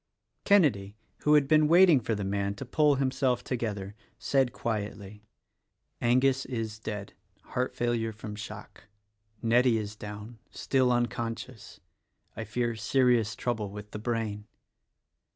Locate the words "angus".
6.01-6.43